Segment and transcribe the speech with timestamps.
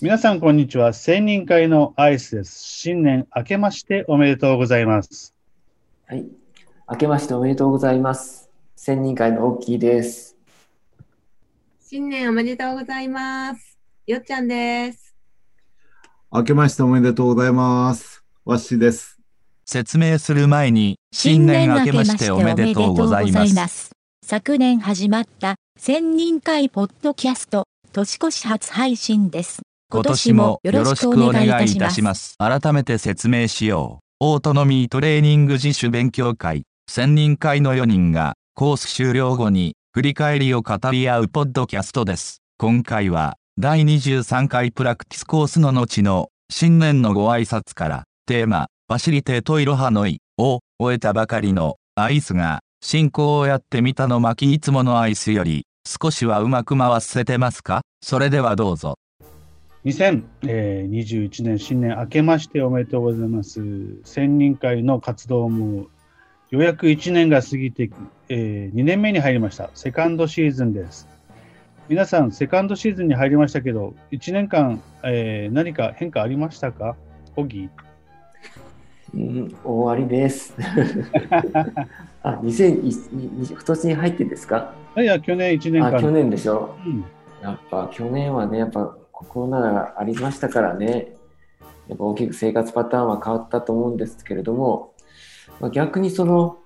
[0.00, 0.94] 皆さん、こんにちは。
[0.94, 2.62] 千人会のアイスです。
[2.62, 5.34] 新年明けましておめでとうございます。
[6.06, 6.24] はい。
[6.88, 8.48] 明けましておめでとうございます。
[8.74, 10.34] 千人会の大きいです。
[11.78, 13.78] 新年おめでとうございます。
[14.06, 15.14] よっちゃんです。
[16.32, 18.24] 明けましておめでとうございます。
[18.46, 19.18] わっしーです。
[19.66, 23.68] 説明する前に、新年明けましておめでとうございます。
[23.68, 23.90] す。
[24.24, 29.65] 昨年始まった千人会ポッドキャスト年越し初配信です。
[29.88, 32.34] 今年もよろしくお願いいたします。
[32.38, 34.26] 改めて説明しよう。
[34.26, 42.42] オートノミートレーニング自主勉強会、千人会の4人が、コース終了後に、振り返りを語り合うポッドキャストです。
[42.58, 57.82] 今回は、第23回プラクティスコースの後の、新年のご挨拶から、テーマ、ファシリテートイロハノイを終えたばかりのアイスが、進行をやってみたの巻いつものアイスより、少しはうまく回せてますか？
[58.02, 58.96] それではどうぞ。
[59.86, 63.60] 2021年新年明けましておめでとうございます。
[64.02, 65.86] 千人会の活動も
[66.50, 67.90] ようやく1年が過ぎて、
[68.28, 69.70] え2年目に入りました。
[69.74, 71.06] セカンドシーズンです。
[71.88, 76.96] 皆さん、セカンドシーズンに入りましたけど、1年間、えー何か変化ありましたか？
[77.36, 77.68] ホギ
[79.14, 80.52] うん、終わりです。
[82.24, 84.74] あ、2000、今年に入ってですか？
[84.96, 85.94] いや、去年1年間。
[85.94, 86.74] あ、去年でしょ。
[86.84, 87.04] うん
[87.42, 91.14] やっぱ去年はね、やっぱコロナがありましたからね、
[91.88, 94.92] やっぱ大きく生活パターンは変わったと思うんですけれども、
[95.60, 96.58] まあ、逆にその、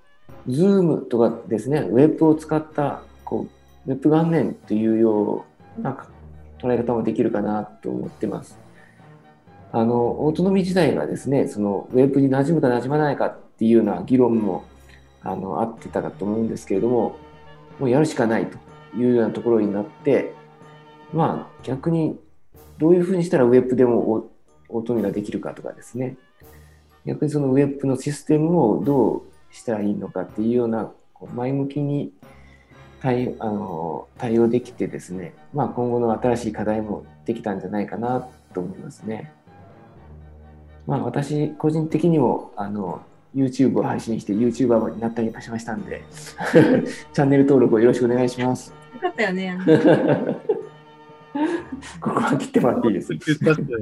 [0.49, 3.47] ズームとかですね、ウェブを使ったこ
[3.87, 5.45] うウェブ元年というよ
[5.79, 6.07] うな
[6.59, 8.59] 捉え方もできるかなと思ってます。
[9.73, 14.65] あの、 autonomy 自体がですね、そのウェブに馴染むか馴染まないかっていうような議論も
[15.23, 17.17] あのあってたかと思うんですけれども、
[17.79, 18.59] もうやるしかないと
[18.97, 20.35] いうようなところになって、
[21.13, 22.19] まあ逆に
[22.81, 24.31] どういうふうにしたらウェブでもオ
[24.71, 26.17] オートミができるかとかですね
[27.07, 29.23] 逆にそのウェブのシステムをどう
[29.55, 30.91] したらいいのかっていうような
[31.35, 32.13] 前向きに
[33.01, 39.33] 対あの対応できてですね、まあ、今後の新しい課題もできたんじゃないかなと思いますね。
[40.87, 43.03] まあ、私個人的にもあの
[43.35, 48.75] YouTube を配信して YouTuber になったりしましたんで チャンネル登録をよろしくお願いします。
[48.95, 49.59] よかったよね。
[52.01, 53.15] ここは切ってもらっていいです。
[53.15, 53.73] 言ったって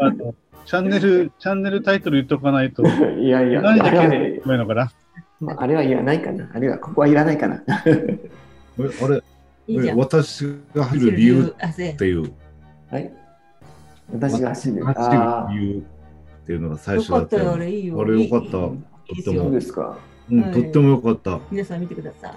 [0.00, 0.34] あの
[0.64, 2.82] チャンネル、チャンネルタイトル言っとかないと、
[3.18, 4.92] いやいや、あ何でれはね消せ、ばいいのかな？
[5.40, 6.50] まあ、あれはいらないかな。
[6.52, 7.62] あれは、ここはいらないかな。
[7.86, 8.28] え
[8.76, 9.22] あれ
[9.68, 9.90] えいい。
[9.92, 10.44] 私
[10.74, 12.32] が走る理由っていう、
[12.90, 13.12] はい。
[14.12, 14.84] 私が走る。
[14.84, 18.00] 走ある理由っていうのが最よ初だったよよ、あれいいよ。
[18.00, 19.98] あれよかったいいとってあ、そうも、ですか。
[20.30, 21.38] うん、はいとってもよかった。
[21.50, 22.32] 皆さん見てください。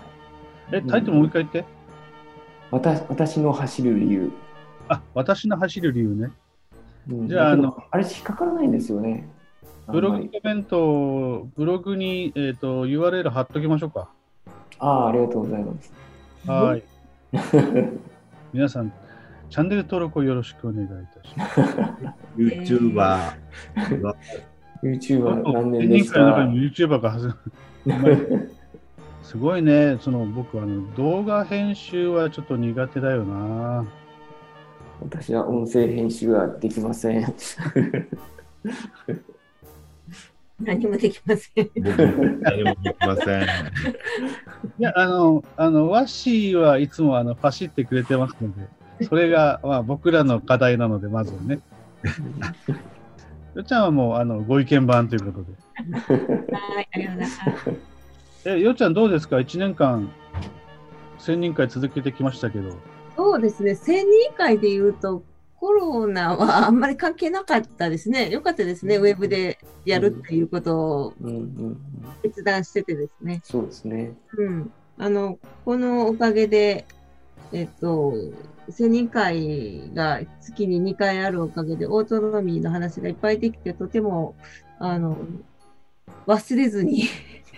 [0.74, 1.66] え、タイトルもう一回言って。
[2.72, 4.32] 私私の走る理由。
[4.88, 6.32] あ、私の走る理由ね。
[7.10, 9.28] うんじゃああのあれ引っかからないんですよね。
[9.88, 14.10] ブログコメント、ブログに、えー、と URL 貼っときましょうか。
[14.80, 15.94] ああ、ありがとうございます。
[16.48, 16.84] はい。
[18.54, 18.92] 皆さん、
[19.50, 21.62] チャンネル登録をよろしくお願いいたします。
[22.38, 23.36] YouTuber が
[24.84, 28.61] YouTuber 何年 人でした会の中に YouTuber が始 ます
[29.24, 33.86] すごいね、その僕あの動画編集はちょっと苦手だよな。
[35.02, 37.26] 私は音声編集はできません。
[40.60, 41.70] 何もできません。
[42.42, 43.42] 何もできません。
[43.44, 43.46] い
[44.80, 48.52] や、あの、あの、ワッシーはいつもあの走ってくれてますの
[49.00, 51.60] で、それが、まあ、僕らの課題なので、まずはね。
[53.56, 55.52] よっちゃんはもうあのご意見番ということで。
[56.56, 57.91] はい、ありがとうございます。
[58.46, 60.12] え、よっちゃんどうですか ?1 年間、
[61.20, 62.72] 1000人会続けてきましたけど。
[63.16, 65.24] そうですね、千人会で言うと、
[65.60, 68.32] コロナはあんまり関係なかったですね。
[68.32, 71.14] よかったですね、ウェブでやるっていうことを
[72.24, 73.42] 決断しててですね。
[73.44, 74.14] そうですね。
[74.38, 74.72] うん。
[74.98, 76.86] あの、このおかげで、
[77.54, 78.14] えっと、
[78.70, 84.34] 千人会が月に2回あるおかげで、オートノミーの話がいっぱいできて、とても、
[84.80, 85.16] あの、
[86.26, 87.04] 忘れずに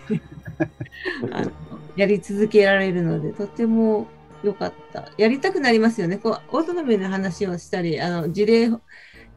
[1.32, 1.52] あの
[1.96, 4.08] やり続けられるので、とても
[4.44, 5.10] 良かった。
[5.18, 6.18] やりたくなりますよね。
[6.18, 8.70] こう、オートノミーの話をしたり、あの、事例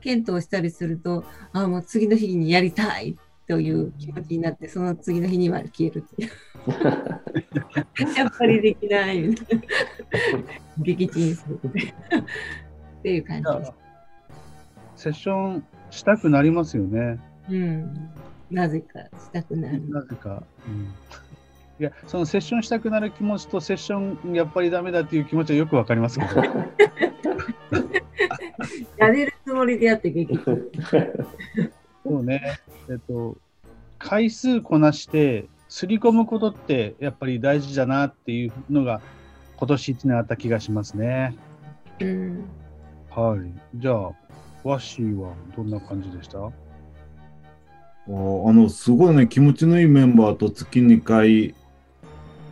[0.00, 3.16] 検討したりすると、あもう次の日にやりたい
[3.46, 6.30] という気持ちになって、その次の日には消えるっていう。
[8.16, 9.64] やっぱりできないみたいな。
[10.82, 13.72] 撃沈するっていう感じです。
[14.96, 17.18] セッションしたくなりますよね。
[17.50, 18.10] うん。
[18.50, 19.88] なぜかしたくなる。
[19.90, 20.42] なぜか。
[20.66, 20.94] うん
[21.78, 26.42] いや、そのセッションしたくなる気持ちとセッションやっぱりダメだっていう気持ちはよくわかりますけど。
[28.96, 30.72] やれるつもりでやって劇中。
[32.02, 32.58] そうね。
[32.88, 33.36] えっと、
[33.98, 39.02] 回数こなして、すり込むことってやっぱり大事だなっていうのが
[39.58, 41.36] 今年1年あった気がしますね。
[42.00, 42.44] うん。
[43.10, 43.40] はい。
[43.74, 43.96] じゃあ、
[44.64, 46.38] ワッシーはどんな感じでした？
[46.38, 46.50] あ
[48.08, 48.10] あ
[48.52, 51.54] の、すごいね、気持ちのいいメンバーと月2回、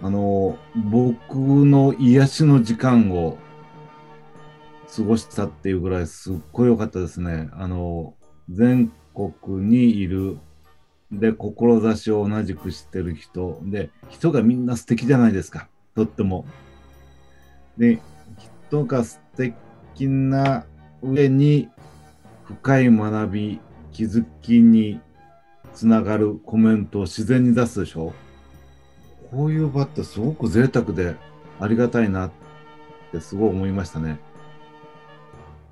[0.03, 3.39] あの、僕の癒しの時間を
[4.95, 7.49] 過ごしたっていうぐらいすっごい良かったですね。
[7.53, 8.15] あの、
[8.51, 10.39] 全国にいる、
[11.12, 15.69] で、志を同じくしてる人、で、人がみんな素敵じゃないですか。
[15.95, 16.47] とっても。
[17.79, 18.01] で、
[18.69, 20.67] 人が素敵な
[21.01, 21.69] 上に
[22.43, 23.61] 深い学び、
[23.93, 25.01] 気づきに
[25.75, 28.12] つながるコメントを自然に出すでしょ？
[29.31, 31.17] こういう場ってすごく贅沢で
[31.59, 32.31] ありがたいなっ
[33.11, 34.19] てすごい思いましたね。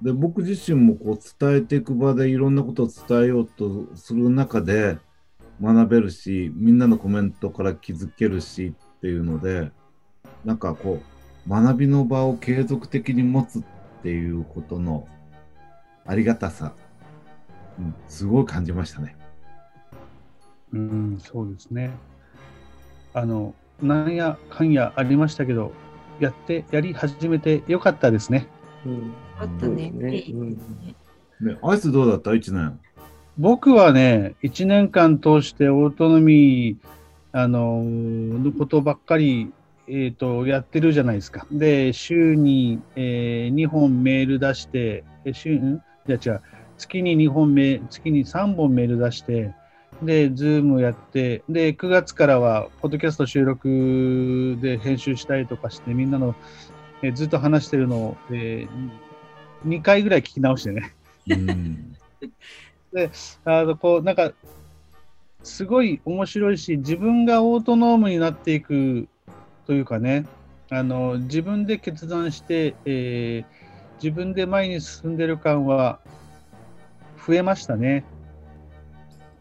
[0.02, 4.98] で、僕自身もこう伝えていく場でいろんなことを伝えようとする中で
[5.62, 9.70] 学べるし、みんなのコメントから気づけるしっていうので、
[10.44, 11.00] なんかこ
[11.46, 13.62] う、学びの場を継続的に持つっ
[14.02, 15.06] ていうことの
[16.04, 16.74] ありがたさ、
[17.78, 19.16] うん、すごい感じましたね。
[20.72, 21.90] うん、そうですね。
[23.14, 25.72] あの、なんやかんやありましたけど、
[26.20, 28.46] やって、やり始めてよかったですね。
[28.86, 29.90] うんあったね。
[29.90, 30.50] ねうん
[31.40, 32.34] ね、アイスどうだった？
[32.34, 32.78] 一年。
[33.38, 36.76] 僕はね、1年間通してオートノミー、
[37.32, 39.50] あののことばっかり、
[39.88, 41.46] えー、とやってるじゃないですか。
[41.50, 45.82] で、週に、え2本メール出して、え週、ん？
[46.08, 46.40] いや違う、
[46.78, 49.52] 月に2本メ、月に3本メール出して、
[50.02, 56.34] で、ズームやって、で、9月からは、ポッドキャスト収録で編集したりとかして、みんなの、
[57.02, 58.66] えーずっと話してるのを、え
[59.66, 60.92] 2回ぐらい聞き直してね。
[61.28, 61.96] うん。
[63.44, 64.32] あのこうなんか
[65.42, 69.08] すごい面白いし自分が autonome になっていく
[69.66, 70.26] というかね
[70.68, 73.62] あの自分で決断して、えー
[74.02, 76.00] 自分で前に進んでる感は
[77.24, 78.02] 増えましたね。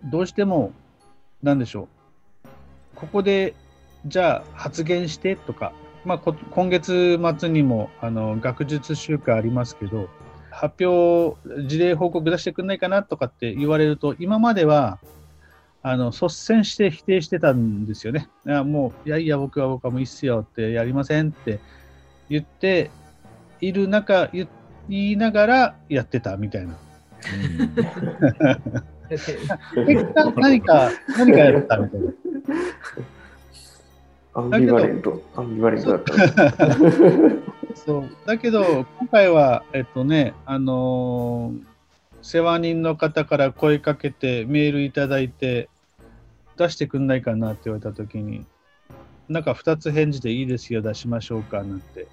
[0.06, 0.72] どうしても
[1.44, 1.88] なんでしょ
[2.46, 2.48] う
[2.96, 3.54] ここで
[4.06, 5.74] じゃあ発言してとか、
[6.06, 10.10] まあ、こ今月末にもあの学術週間ありますけど
[10.52, 15.00] 発表、事例報告出してくんないかなとかって言われると、今までは、
[15.82, 18.30] あの、率先して否定してたんですよね。
[18.46, 21.60] いやもう、いやいや、僕は僕はもういいっすよってやりませんって
[22.30, 22.92] 言って
[23.62, 24.48] いる中、言
[24.90, 26.78] 言いながらやってたみたいな。
[29.18, 29.48] 結
[30.14, 32.14] 果、何か、何かやったみたいな。
[34.34, 37.40] アンビバレント、アンビバレントだったね。
[37.76, 38.10] そう。
[38.26, 41.72] だけど、今回は、えっとね、あのー
[42.24, 45.70] 世話人の方から声かけて、メールいただいて、
[46.56, 48.46] 出してくんないかなって言われたときに、
[49.28, 52.08] なんか2つ返事でいいですよ、出しましょうかなんて、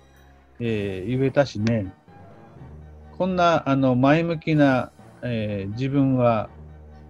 [0.61, 1.93] えー言えたしね、
[3.19, 6.49] こんなあの前向きな、えー自分は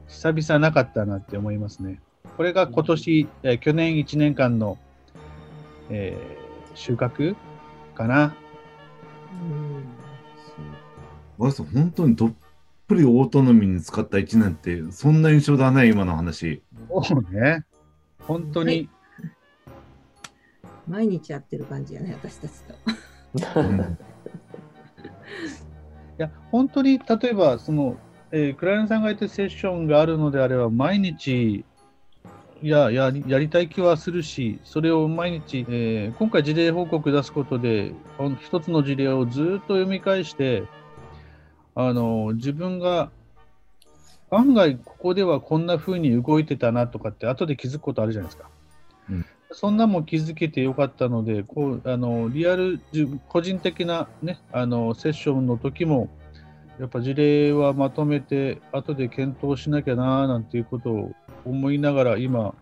[0.09, 2.01] 久々なかったなって思いますね。
[2.37, 4.79] これが今年、えー去年1年間の、
[5.91, 7.35] えー収穫
[7.95, 8.35] かな。
[11.41, 12.35] アイス本当にどっ
[12.87, 16.63] ぷりオートノミーに使った一年って、そんな印象だね、今の話。
[16.89, 17.65] そうね。
[18.21, 18.89] 本当に、
[20.87, 23.61] 毎日やってる感じやね、私たちと。
[23.61, 23.81] うん
[26.19, 27.97] いや、本当に、例えば、その、
[28.31, 31.65] えークライアントさんがいてセッションがあるのであれば、毎日、
[32.61, 37.93] いや、やりやりたい気はするし、それを毎日、えー今回事例報告出すことで、
[38.43, 40.65] 一つの事例をずっと読み返して、
[41.75, 43.11] あの、自分が、
[44.31, 48.51] 案外ここではこんな風に動いてたなとかって、後で気づくことあるじゃないですか。
[49.11, 52.81] うんそんなもん気づけてよかったので、こうあのリアル、
[53.29, 56.11] 個人的な、ね、あのセッションの時も、
[56.79, 61.13] やっぱ事例はまとめて、後で検討しなきゃななんていうことを
[61.45, 62.55] 思いながら、今、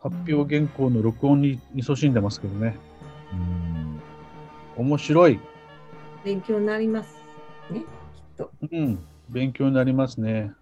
[0.00, 2.76] 発表原稿の録音に勤しんでますけどね、
[3.32, 4.00] うん
[4.76, 5.40] 面白い、
[6.24, 7.16] 勉強になります
[7.70, 7.86] ね、きっ
[8.36, 8.50] と。
[8.70, 8.98] うん、
[9.28, 10.52] 勉強になりますね。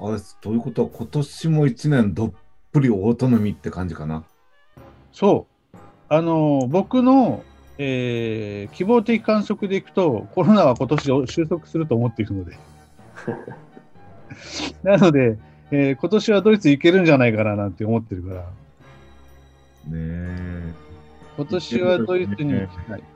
[0.00, 0.82] あれということ？
[0.84, 2.32] は、今年も一年どっ
[2.72, 4.24] ぷりオートノミーって感じかな。
[5.12, 5.76] そう、
[6.08, 7.44] あの僕の、
[7.78, 12.56] えー希望的観測でいくと、コロナは今年収束すると思っているので。
[14.82, 15.38] なので、
[15.70, 18.46] えー今年はドイツ行けるんじゃないかななんて思ってるから、ね
[19.94, 20.72] え。
[21.36, 22.90] 今年はドイツに行きたい。
[22.92, 23.06] はいね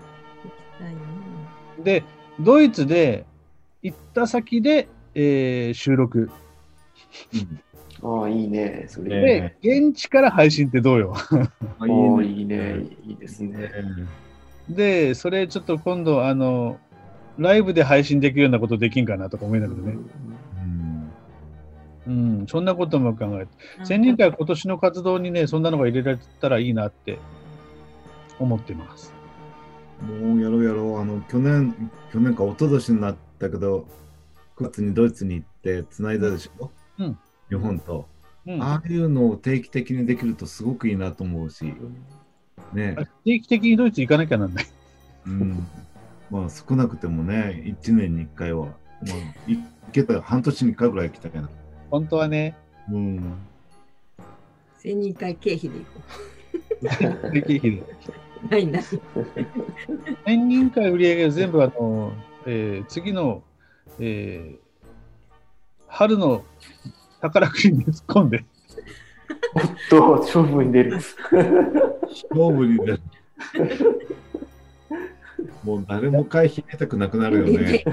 [1.82, 2.04] で、
[2.38, 3.24] ドイツで、
[3.82, 6.30] 行った先で、えー収録。
[8.02, 8.84] ああ、いいね。
[8.88, 9.54] それ。
[9.62, 11.14] で、現地から配信ってどうよ？
[11.78, 11.86] あ。
[12.22, 12.80] いいね。
[13.06, 13.70] いいですね。
[14.68, 16.78] で、それちょっと今度、あの、
[17.38, 19.92] ライブで配信できるようなことできんかなとか思いながらね。
[19.92, 20.20] う
[20.68, 21.12] ん
[22.06, 23.84] うん、そんなことも考えて。
[23.84, 27.18] 千人会今年の活動にね、そんなのが入れられたらいいなって
[28.38, 29.14] 思ってます。
[30.00, 31.00] もうやろうやろう。
[31.00, 33.86] あの、去年、去年か一昨年になったけど、
[34.56, 38.08] 9月にドイツに行って繋いだでしょ、うん日本と。
[38.46, 41.72] うん、ああいうのを定期的にできるとすごくいいなと思うし、
[42.72, 42.96] ね。
[43.24, 44.66] 定期的にドイツ行かなきゃなんない。
[45.26, 45.66] うん。
[46.30, 48.66] まあ少なくてもね、1年に1回は。
[48.66, 48.74] まあ、
[49.46, 49.60] 行
[49.92, 51.48] けたら半年に1回ぐらい行きたいな。
[51.90, 52.56] 本当はね、
[52.90, 53.34] うん。
[54.78, 55.84] 千人会経費で行
[57.20, 57.78] こ定期費で。
[57.78, 57.84] う。
[58.50, 58.82] ないない。
[60.24, 62.12] 千人会売り上げを全部あの、
[62.46, 63.42] えー次の、
[63.98, 64.62] えー
[65.94, 66.42] 春の
[67.20, 68.44] 宝くじに突っ込んで、
[69.54, 70.98] おっと、勝負に出る。
[72.30, 73.00] 勝負に出る。
[75.64, 77.84] もう誰も会費入れたくなくなるよね。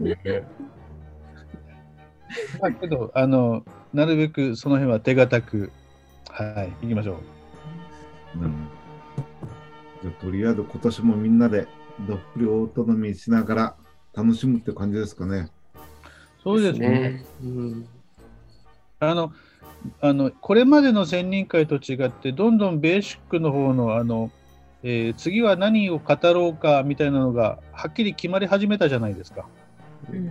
[0.00, 0.42] ね
[2.60, 5.72] まあけど、あの、なるべくその辺は手堅く、
[6.28, 7.20] はい、行きましょ
[8.36, 8.40] う。
[8.44, 8.68] うん
[10.02, 11.66] じゃあとりあえず今年もみんなで
[12.08, 13.76] どっぷりオートノミーしながら
[14.14, 15.50] 楽しむって感じですかね。
[16.42, 16.88] そうですね。
[16.88, 17.24] ね。
[17.42, 17.88] うん。
[19.00, 19.32] あの、
[20.00, 24.30] あの、これまでの千人会と違って、どんどんベーシックの方の、あの、
[24.82, 29.46] えー次は何を語ろうかみたいなのがはっきり決まり始めたじゃないですか。
[30.10, 30.30] うん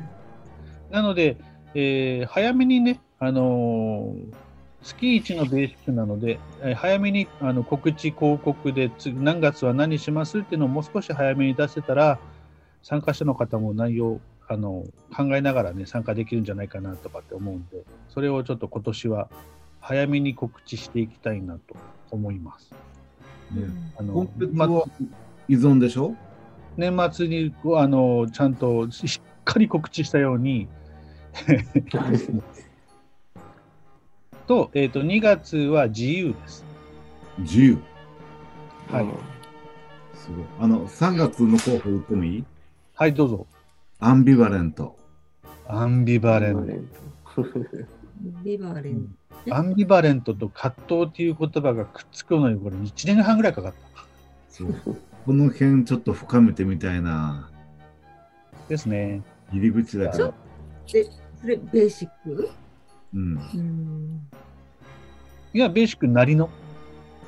[0.92, 1.38] なので、
[1.76, 4.34] えー早めにね、あのー
[4.82, 12.20] 月1のベーシックなので、えー早めにあの告知、広告で次何月は何しますっていうのをもう少し早めに出せたら、
[12.82, 14.20] 参加者の方も内容
[14.52, 14.84] あの
[15.16, 19.30] 考えながらね、参加できるんじゃないかなとかって思うんで、それをちょっと今年は
[19.80, 21.76] 早めに告知していきたいなと
[22.10, 22.72] 思います。
[23.52, 24.28] ねあの
[25.48, 26.16] 依存でしょ？
[26.78, 30.68] 年末にあのちゃんとしっかり告知したように、
[34.48, 36.66] と,、えー、と2月は自由です。
[37.38, 37.78] 自由？
[38.92, 39.06] はい
[40.16, 40.46] すごい。
[40.60, 42.44] あの、3月の候補言ってもいい？
[42.96, 43.46] はい、どうぞ。
[44.02, 44.98] アンビバレント。
[45.68, 46.88] アンビバレン
[48.44, 49.14] ビバレン
[49.46, 49.54] ト。
[49.54, 54.06] アンビバレントと葛藤っていう言葉がくっつくのに、これ1年半ぐらいかかった。
[54.50, 54.74] そう。
[55.26, 57.52] この辺ちょっと深めてみたいな。
[58.70, 59.22] ですね。
[59.52, 60.34] 入り口だから。
[60.92, 61.04] で、
[61.42, 62.50] それベーシック？
[63.14, 63.22] うん。
[63.34, 64.22] うん。
[65.54, 66.50] いや、ベーシックなりの。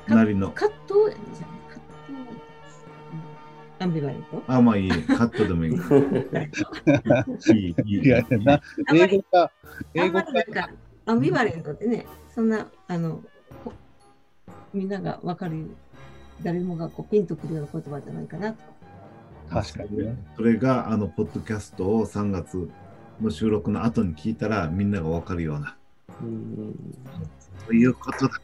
[0.08, 0.50] なりの。
[0.52, 1.14] 葛藤
[3.82, 4.90] アンビバレントあ、まあいい。
[4.90, 5.72] カットでも いい。
[5.72, 5.74] い
[7.52, 8.04] い、いい。
[8.04, 8.60] いやな、
[8.94, 9.50] 英語か、あ
[9.94, 10.26] 英語か
[11.06, 13.22] アンビバレントってね、そんな、あの、
[13.64, 13.72] こ
[14.72, 15.66] みんながわかる、
[16.42, 18.58] 誰もがこうピンとくるような言葉じゃないかなと。
[19.50, 20.16] 確かにね。
[20.36, 22.68] それが、あの、ポッドキャストを3月
[23.20, 25.76] の収録の後に聞いたら、みんながわかるような。
[26.22, 26.74] うん
[27.66, 28.40] そういうことだ。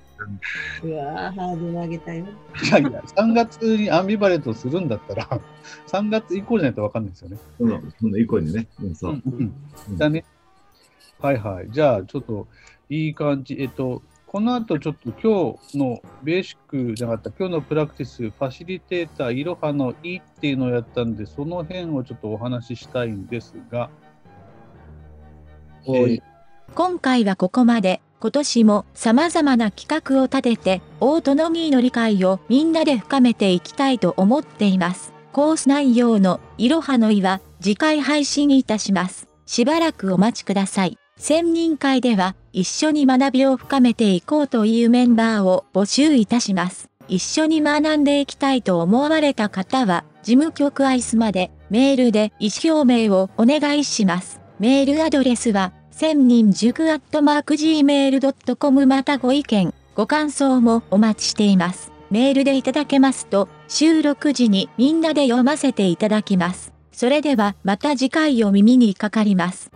[0.82, 2.26] うわーハードル上げたよ。
[2.64, 5.26] いやいや、3月にアンビバレントするんだったら、
[5.86, 7.38] 3月以降じゃないと分かんないですよね。
[7.56, 8.66] その、その以降にね。
[8.82, 9.12] うん、そう。
[9.12, 9.52] うんうん
[9.90, 10.24] うんだね。
[11.20, 11.68] はいはい。
[11.70, 12.46] じゃあ、ちょっと
[12.88, 13.56] いい感じ。
[13.58, 23.88] えっと、この後ちょっと今日のベーシックじゃなかった、今日のプラクティス、ファシリテーター、いろはの「い」っていうのをやったんで、その辺をちょっとお話ししたいんですが、
[25.86, 26.22] おい
[26.74, 28.02] 今回はここまで。
[28.20, 35.12] 今年も様々な企画を立てて、オートノミーの理解をみんなで深めていきたいと思っています。
[35.32, 39.28] コース内容のいろはのいは次回配信いたします。
[39.46, 40.98] しばらくお待ちください。
[41.16, 46.88] 専任会では一緒に学びを深めていこうというメンバーを募集いたします。
[47.08, 54.40] 一緒に学んでいきたいと思われた方は、事務局アイスまでメールで意思表明をお願いします。
[54.58, 61.90] メールアドレスは、千人塾アットマーク gmail.com またご意見、ご感想もお待ちしています。
[62.08, 66.72] メールでいただけますと、収録時にみんなで読ませていただきます。
[66.92, 69.72] それではまた次回お耳にかかります。